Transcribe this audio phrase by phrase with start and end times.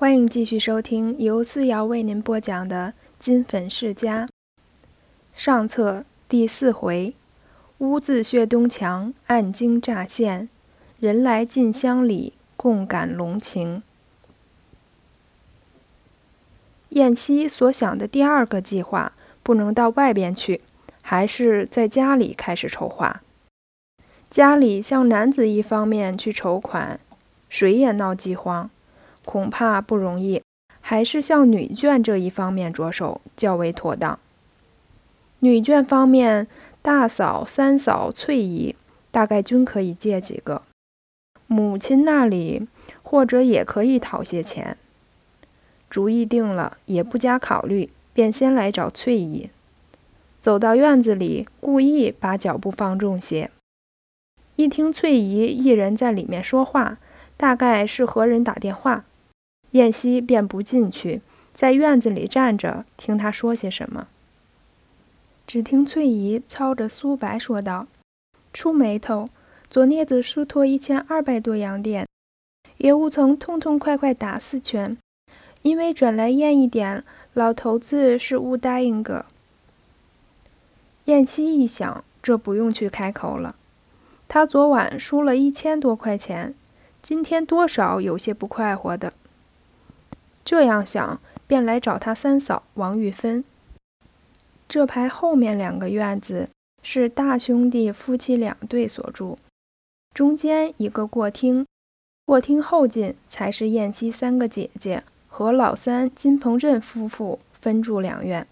[0.00, 4.24] 欢迎继续收听由思瑶为您播讲的《金粉世家》
[5.34, 7.14] 上册第四回：
[7.76, 10.48] 屋自薛东墙，暗惊乍现；
[10.98, 13.82] 人来进乡里，共感龙情。
[16.88, 19.12] 燕西所想的第二个计划，
[19.42, 20.62] 不能到外边去，
[21.02, 23.20] 还是在家里开始筹划。
[24.30, 26.98] 家里向男子一方面去筹款，
[27.50, 28.70] 谁也闹饥荒。
[29.30, 30.42] 恐怕不容易，
[30.80, 34.18] 还是向女眷这一方面着手较为妥当。
[35.38, 36.48] 女眷方面，
[36.82, 38.74] 大嫂、三嫂、翠姨
[39.12, 40.62] 大概均可以借几个，
[41.46, 42.66] 母亲那里
[43.04, 44.76] 或者也可以讨些钱。
[45.88, 49.50] 主意定了，也不加考虑，便先来找翠姨。
[50.40, 53.52] 走到院子里，故意把脚步放重些。
[54.56, 56.98] 一听翠姨一人在里面说话，
[57.36, 59.04] 大概是和人打电话。
[59.72, 61.22] 燕西便不进去，
[61.54, 64.08] 在院子里站着听他说些什么。
[65.46, 67.86] 只听翠姨操着苏白说道
[68.52, 69.28] ：“出眉头，
[69.68, 72.06] 左镊子输脱一千二百多洋钿，
[72.78, 74.96] 也无曾痛痛快快打四拳，
[75.62, 79.26] 因为转来验一点，老头子是误答应个。”
[81.06, 83.56] 燕西一想，这不用去开口了。
[84.28, 86.54] 他昨晚输了一千多块钱，
[87.02, 89.12] 今天多少有些不快活的。
[90.50, 93.44] 这样想，便来找他三嫂王玉芬。
[94.68, 96.48] 这排后面两个院子
[96.82, 99.38] 是大兄弟夫妻两对所住，
[100.12, 101.64] 中间一个过厅，
[102.26, 108.44] 过厅后进才是燕西三个姐姐和老三金鹏镇夫妇分住两院。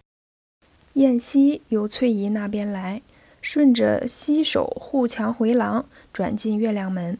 [0.92, 3.02] 燕西由翠姨那边来，
[3.42, 7.18] 顺着西首护墙回廊，转进月亮门，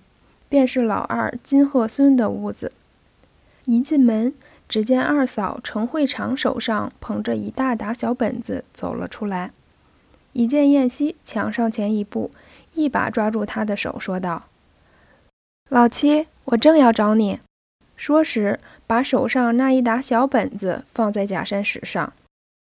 [0.48, 2.70] 便是老二金鹤孙的屋子。
[3.64, 4.32] 一进门。
[4.68, 9.50] 只见二嫂程会长手上捧着一大沓小本子走了出来，
[10.34, 12.30] 一见燕西，抢上前一步，
[12.74, 14.44] 一把抓住他的手，说道
[15.70, 17.40] ：“老七，我正要找你。”
[17.96, 22.12] 说时，把手上那一沓小本子放在假山石上，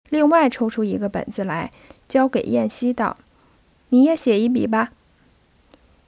[0.08, 1.70] 另外抽出一个本子来，
[2.08, 3.18] 交给燕西道
[3.90, 4.92] ：“你也写一笔吧。”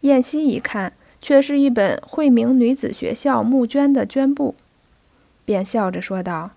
[0.01, 4.55] 燕西一看，却是一本惠明女子学校募捐的捐簿。
[5.51, 6.53] 便笑着说道：“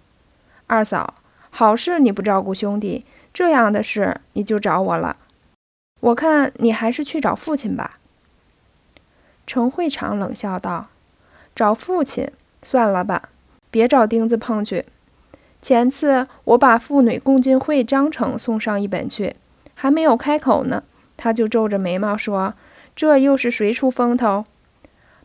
[0.68, 1.16] 二嫂，
[1.50, 5.18] 好事你不照顾兄弟，这样的事你就找我了。
[6.00, 7.98] 我看你还是去找父亲吧。”
[9.48, 10.90] 程会长冷笑道
[11.56, 12.30] ：“找父亲
[12.62, 13.30] 算了吧，
[13.72, 14.86] 别找钉子碰去。
[15.60, 19.36] 前次我把妇女共进会章程送上一本去，
[19.74, 20.84] 还没有开口呢，
[21.18, 22.54] 他就皱着眉毛说
[22.96, 24.46] ：‘这又是谁出风头？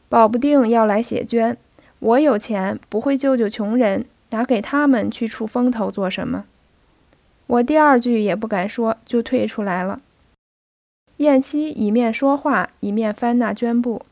[0.09, 1.59] 保不定要来写捐。’”
[2.01, 6.45] 我有钱，不会救救穷人，拿给他们去出风头做什么？
[7.47, 10.01] 我第二句也不敢说，就退出来了。
[11.17, 14.03] 燕西一面说话，一面翻那绢布，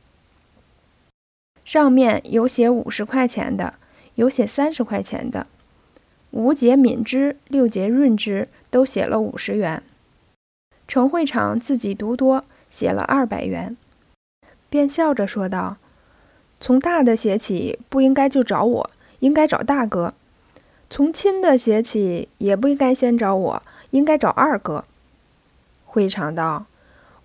[1.64, 3.74] 上面有写五十块钱的，
[4.16, 5.46] 有写三十块钱的，
[6.32, 9.82] 五节敏之，六节润之，都写了五十元。
[10.88, 13.76] 程会长自己读多，写了二百元，
[14.68, 15.76] 便笑着说道。
[16.58, 18.90] 从大的写起，不应该就找我，
[19.20, 20.12] 应该找大哥；
[20.88, 24.84] 从亲的写起，也不应该先找我，应该找二哥。
[25.84, 26.66] 会长道：“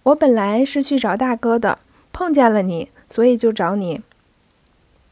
[0.04, 1.80] 我本来是去找大哥的，
[2.12, 4.02] 碰见了你，所以就找你。”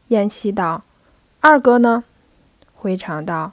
[0.08, 0.82] 燕西道
[1.40, 2.04] ：“二哥呢？”
[2.76, 3.52] 会长道：“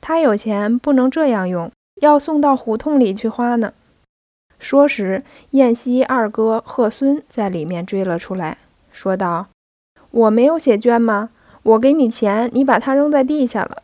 [0.00, 3.72] 他有钱，不能这样用，要送到胡同里去花呢。”
[4.58, 8.58] 说时，燕西二哥贺孙在里面追了出来，
[8.92, 9.46] 说道。
[10.10, 11.30] 我没有写捐吗？
[11.62, 13.82] 我给你钱，你把它扔在地下了。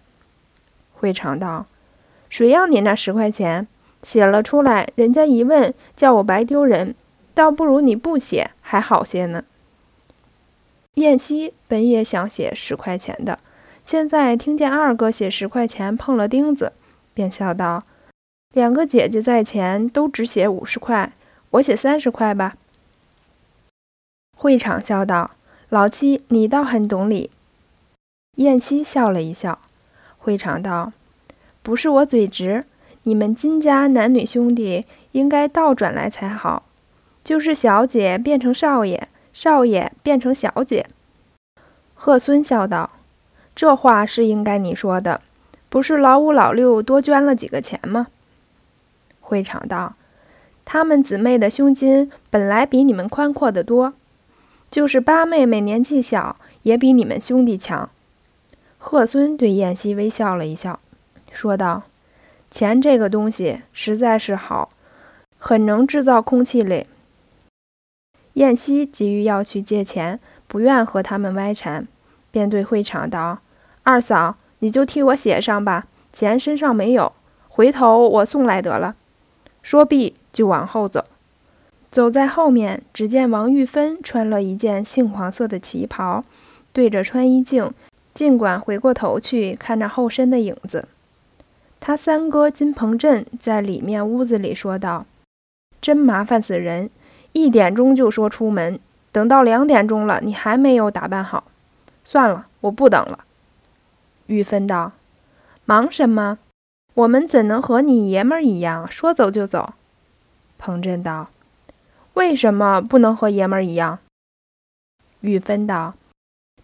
[0.94, 1.66] 会长道
[2.30, 3.66] ：“谁要你那十块钱？
[4.02, 6.94] 写了出来，人家一问，叫我白丢人，
[7.34, 9.44] 倒不如你不写还好些呢。”
[10.94, 13.38] 燕西本也想写十块钱的，
[13.84, 16.72] 现在听见二哥写十块钱碰了钉子，
[17.12, 17.82] 便笑道
[18.54, 21.12] ：“两个姐姐在前，都只写五十块，
[21.50, 22.56] 我写三十块吧。”
[24.38, 25.32] 会场笑道。
[25.74, 27.32] 老七，你倒很懂理。
[28.36, 29.58] 燕西笑了一笑，
[30.18, 30.92] 会长道
[31.64, 32.64] ：“不是我嘴直，
[33.02, 36.62] 你们金家男女兄弟应该倒转来才好，
[37.24, 40.86] 就是小姐变成少爷，少爷变成小姐。”
[41.94, 42.90] 贺孙笑道
[43.56, 45.22] ：“这话是应该你说的，
[45.68, 48.06] 不是老五老六多捐了几个钱吗？”
[49.20, 49.94] 会长道
[50.64, 53.94] ：“他们姊妹的胸襟本来比你们宽阔得多。”
[54.74, 56.34] 就是八妹妹年纪小，
[56.64, 57.88] 也比你们兄弟强。
[58.76, 60.80] 贺孙对燕西微笑了一笑，
[61.30, 61.84] 说道
[62.50, 64.70] ：“钱这个东西实在是好，
[65.38, 66.88] 很能制造空气嘞。”
[68.34, 70.18] 燕西急于要去借钱，
[70.48, 71.86] 不愿和他们歪缠，
[72.32, 73.38] 便对会场道
[73.84, 77.12] ：“二嫂，你就替我写上吧，钱身上没有，
[77.46, 78.96] 回头我送来得了。”
[79.62, 81.04] 说毕，就往后走。
[81.94, 86.24] 走在后面，只见王玉芬穿了一件杏黄色的旗袍，
[86.72, 87.70] 对着穿衣镜，
[88.12, 90.88] 尽管回过头去看着后身的影子。
[91.78, 95.06] 他三哥金鹏振在里面屋子里说道
[95.80, 96.90] ：“真麻烦死人！
[97.30, 98.80] 一点钟就说出门，
[99.12, 101.44] 等到两点钟了，你还没有打扮好。
[102.04, 103.20] 算了，我不等了。”
[104.26, 104.90] 玉芬道
[105.64, 106.38] ：“忙什么？
[106.94, 109.74] 我们怎能和你爷们儿一样，说走就走？”
[110.58, 111.28] 彭振道。
[112.14, 113.98] 为什么不能和爷们儿一样？
[115.20, 115.94] 玉芬道：“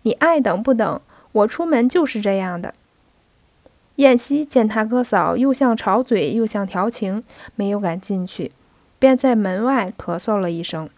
[0.03, 1.01] 你爱等不等，
[1.33, 2.75] 我出门就是这样的。”
[3.97, 7.23] 燕西见他哥嫂又像吵嘴又像调情，
[7.57, 8.53] 没有敢进去，
[8.99, 10.89] 便在门外咳嗽了一声。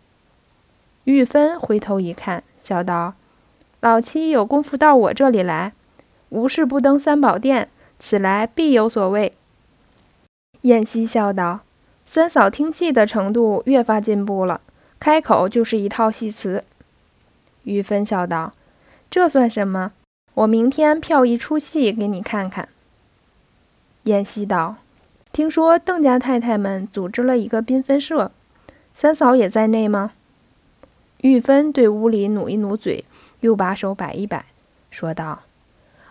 [1.04, 3.14] 玉芬回头一看，笑道
[3.80, 5.72] ：“老七有功夫到我这里来，
[6.28, 7.68] 无事不登三宝殿，
[7.98, 9.32] 此来必有所谓。”
[10.62, 11.60] 燕西笑道。
[12.04, 14.60] 三嫂听戏的程度越发进步了，
[14.98, 16.64] 开口就是一套戏词。
[17.62, 18.52] 玉芬笑道
[19.08, 19.92] ：“这算什么？
[20.34, 22.68] 我明天票一出戏给你看看。”
[24.04, 24.76] 燕西道
[25.32, 28.32] ：“听说邓家太太们组织了一个缤纷社，
[28.94, 30.10] 三嫂也在内吗？”
[31.22, 33.04] 玉芬对屋里努一努嘴，
[33.40, 34.46] 又把手摆一摆，
[34.90, 35.42] 说道：“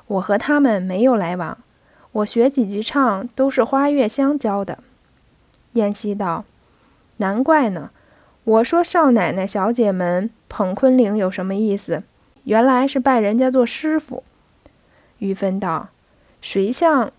[0.08, 1.58] 我和他们没有来往，
[2.14, 4.80] 我学几句唱都是花月香教的。”
[5.74, 6.46] 燕西道
[7.18, 7.92] ：“难怪呢！
[8.44, 12.04] 我说少奶奶、小姐们捧昆凌有什么意思？
[12.44, 14.24] 原来是拜人家做师傅。”
[15.20, 15.90] 玉芬道
[16.42, 17.12] ：“谁像？”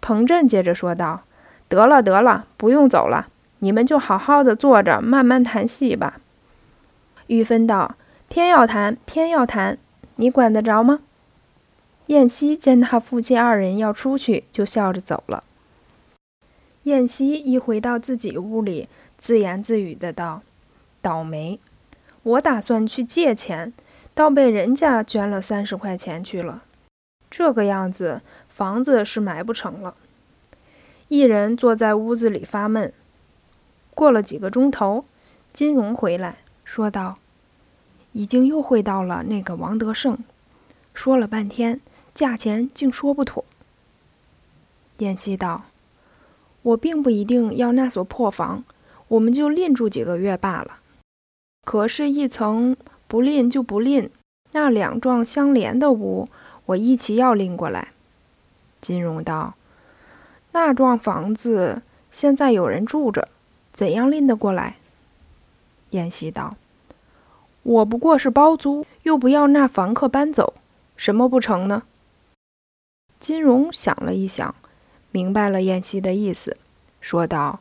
[0.00, 1.22] 彭震接着说道
[1.68, 3.28] ：“得了得了，不用走了，
[3.60, 6.18] 你们就好好的坐着，慢慢谈戏吧。”
[7.28, 7.96] 玉芬道
[8.28, 9.78] ：“偏要谈，偏要谈，
[10.16, 11.00] 你管得着吗？”
[12.08, 15.42] 燕西见他夫妻二人要出去，就笑着走了。
[16.84, 20.42] 燕西一回到自己屋里，自言自语的道
[21.00, 21.58] ：“倒霉！
[22.22, 23.72] 我打算去借钱，
[24.14, 26.62] 倒被人家捐了三十块钱去了。
[27.30, 29.94] 这个样子，房子是买不成了。”
[31.08, 32.92] 一人坐在屋子里发闷。
[33.94, 35.06] 过了几个钟头，
[35.52, 37.16] 金荣回来，说道
[38.12, 40.18] ：“已经又会到了那个王德胜，
[40.92, 41.80] 说了半天，
[42.12, 43.42] 价钱竟说不妥。”
[44.98, 45.64] 燕西道。
[46.64, 48.64] 我并不一定要那所破房，
[49.08, 50.78] 我们就吝住几个月罢了。
[51.62, 52.74] 可是，一层
[53.06, 54.10] 不吝就不吝，
[54.52, 56.26] 那两幢相连的屋，
[56.66, 57.88] 我一起要拎过来。
[58.80, 59.54] 金荣道
[60.52, 63.28] ：“那幢房子现在有人住着，
[63.72, 64.76] 怎样拎得过来？”
[65.90, 66.56] 燕西道
[67.62, 70.54] ：“我不过是包租，又不要那房客搬走，
[70.96, 71.82] 什么不成呢？”
[73.20, 74.54] 金荣想了一想。
[75.14, 76.56] 明白了燕西的意思，
[77.00, 77.60] 说道：“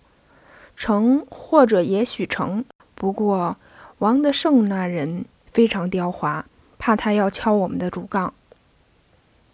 [0.76, 2.66] 成，或者也许成。
[2.96, 3.58] 不过
[4.00, 6.48] 王德胜那人非常刁滑，
[6.80, 8.34] 怕他要敲我们的竹杠。”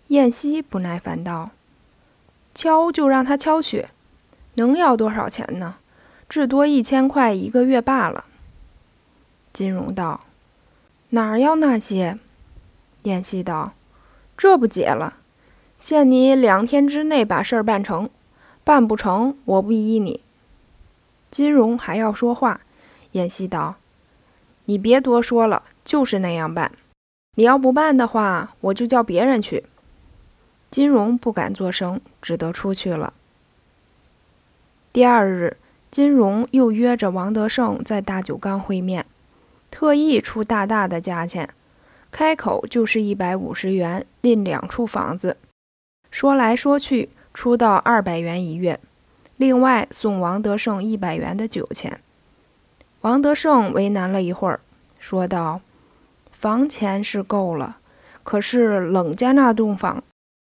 [0.08, 1.52] 燕西不耐烦道
[2.56, 3.88] ：“敲就让他敲去，
[4.54, 5.76] 能要多少钱呢？
[6.30, 8.24] 至多一千块一个月罢了。”
[9.52, 10.22] 金荣道
[11.12, 12.18] ：“哪儿要那些？”
[13.04, 13.74] 燕西道
[14.38, 15.18] ：“这不解了。”
[15.80, 18.10] 限你两天之内把事儿办成，
[18.66, 20.20] 办不成，我不依你。
[21.32, 22.60] 金荣还要说话，
[23.14, 23.78] 燕西道
[24.66, 26.74] ：“你别多说了，就是那样办。
[27.36, 29.64] 你要不办的话，我就叫别人去。”
[30.70, 33.14] 金荣不敢作声，只得出去了。
[34.92, 35.56] 第二日，
[35.90, 39.06] 金荣又约着王德胜在大酒缸会面，
[39.72, 41.50] 特意出大大的价钱，
[42.12, 45.38] 开口就是一百五十元，另两处房子。
[46.12, 48.80] 说来说去，出到二百元一月，
[49.38, 52.00] 另外送王德胜一百元的酒钱。
[53.02, 54.60] 王德胜为难了一会儿，
[55.00, 55.62] 说道
[56.32, 57.78] ：“房钱是够了，
[58.24, 60.04] 可是冷家那栋房，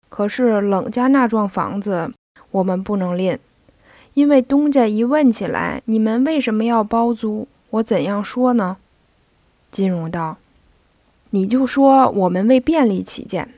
[0.07, 2.11] 可是冷家那幢房子，
[2.51, 3.37] 我们不能吝，
[4.15, 7.47] 因为东家一问起来，你们为什么要包租？
[7.71, 8.77] 我怎样说呢？”
[9.69, 10.37] 金荣道
[11.29, 13.53] ：“你就说我们为便利起见。”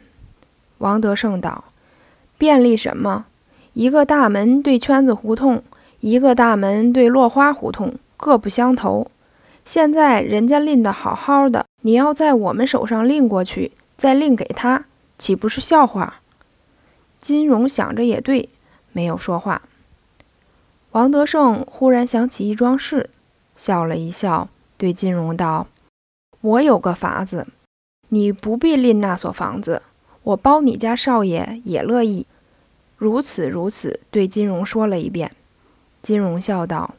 [0.79, 1.63] 王德胜道。
[2.41, 3.27] 便利什么？
[3.73, 5.61] 一个大门对圈子胡同，
[5.99, 9.11] 一个大门对落花胡同，各不相投。
[9.63, 14.85] 现在人家拎得好好的，你要在我们手上拎过去，再拎给他，
[15.19, 16.15] 岂不是笑话？
[17.19, 18.49] 金荣想着也对，
[18.91, 19.61] 没有说话。
[20.93, 23.11] 王德胜忽然想起一桩事，
[23.55, 25.67] 笑了一笑，对金荣道
[26.41, 27.45] ：“我有个法子，
[28.09, 29.83] 你不必拎那所房子，
[30.23, 32.25] 我包你家少爷也乐意。”
[33.01, 35.31] 如此如此，对金荣说了一遍。
[36.03, 36.93] 金荣笑道：“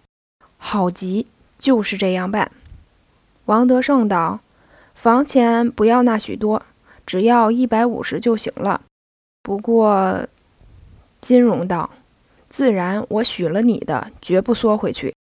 [0.58, 1.28] 好极，
[1.60, 2.50] 就是这样办。”
[3.46, 4.40] 王德胜道
[4.96, 6.64] ：“房钱不要那许多，
[7.06, 8.82] 只要一百五十就行了。
[9.44, 10.26] 不过……”
[11.22, 11.90] 金荣道
[12.50, 15.14] ：“自然，我许了你的，绝不缩回去。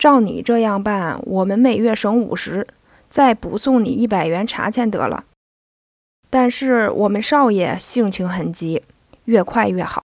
[0.00, 2.66] 照你这样办，我们每月省五十，
[3.08, 5.24] 再补送你一百元茶钱得了。
[6.28, 8.82] 但是我们少爷性情很急，
[9.26, 10.02] 越快越好。”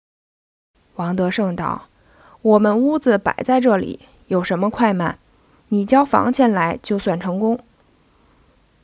[0.97, 1.87] 王德胜道
[2.41, 5.17] ：“我们屋子摆在这里，有什么快慢？
[5.69, 7.59] 你交房钱来就算成功。”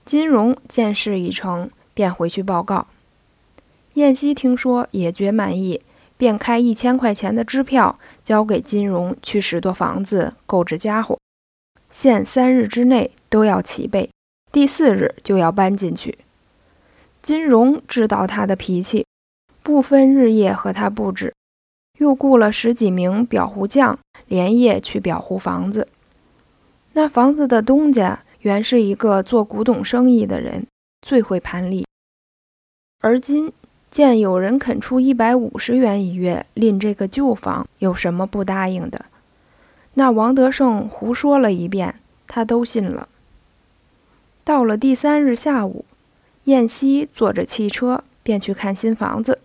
[0.06, 2.88] 金荣见事已成，便回去报告。
[3.94, 5.82] 燕西听说，也觉满意，
[6.18, 11.18] 便开一千块钱的支票，交给金荣去拾掇房子、购置家伙，
[11.90, 14.10] 限三日之内都要齐备，
[14.52, 16.18] 第四日就要搬进去。
[17.22, 19.06] 金荣知道他的脾气，
[19.64, 21.34] 不分日夜和他布置。
[22.04, 25.88] 又雇了十几名裱糊匠，连夜去裱糊房子。
[26.92, 30.68] 那房子的东家原是一个做古董生意的人，
[31.02, 31.88] 最会盘利。
[33.00, 33.54] 而今
[33.90, 39.06] 见有人肯出一百五十元一月赁这个旧房，有什么不答应的？
[39.94, 41.96] 那王德胜胡说了一遍，
[42.28, 43.08] 他都信了。
[44.44, 45.86] 到了第三日下午，
[46.44, 49.40] 燕西坐着汽车便去看新房子。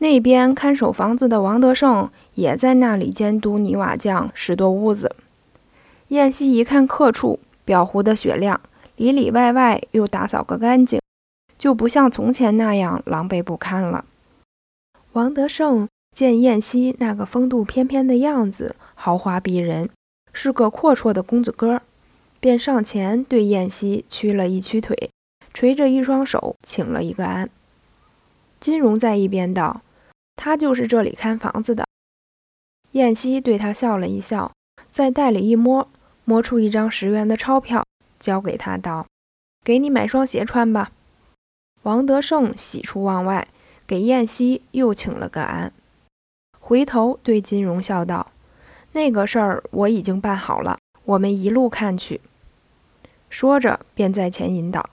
[0.00, 5.14] 那边看守房子的王德胜也在那里监督泥瓦匠拾掇屋子。
[6.08, 8.58] 燕西一看客处裱糊的雪亮，
[8.96, 11.02] 里里外外又打扫个干净，
[11.58, 14.06] 就不像从前那样狼狈不堪了。
[15.12, 19.90] 王德胜见燕西那个风度翩翩的样子，豪华逼人，
[20.32, 21.82] 是个阔绰的公子哥，
[22.40, 25.10] 便上前对燕西屈了一屈腿，
[25.52, 27.50] 垂着一双手，请了一个安。
[28.58, 29.82] 金荣在一边道。
[30.42, 31.84] 他就是这里看房子的。
[32.92, 34.50] 燕西对他笑了一笑，
[34.90, 35.86] 在袋里一摸，
[36.24, 37.84] 摸出一张十元的钞票，
[38.18, 39.06] 交给他道
[39.62, 40.92] ：“给你买双鞋穿吧。”
[41.84, 43.48] 王德胜喜出望外，
[43.86, 45.74] 给燕西又请了个安，
[46.58, 48.32] 回头对金荣笑道
[48.92, 52.22] ：“那个事儿我已经办好了，我们一路看去。”
[53.28, 54.88] 说着便在前引导。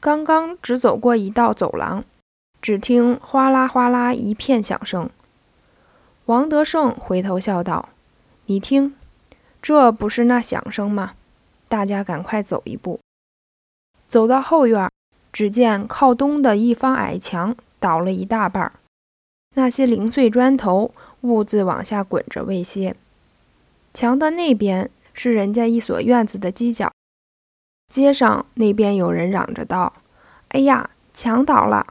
[0.00, 2.02] 刚刚只走过一道走廊。
[2.62, 5.10] 只听哗啦哗啦一片响声，
[6.26, 7.88] 王德胜回头笑道
[8.46, 8.94] ：“你听，
[9.60, 11.14] 这不是那响声吗？”
[11.68, 13.00] 大家赶快走一步，
[14.06, 14.88] 走到后院，
[15.32, 18.72] 只见靠东的一方矮墙倒了一大半，
[19.56, 20.92] 那些零碎砖头
[21.22, 22.94] 兀自往下滚着未歇。
[23.92, 26.92] 墙的那边是人家一所院子的犄角，
[27.88, 29.92] 街上那边有人嚷着道
[30.50, 31.84] ：“哎呀，墙倒了！”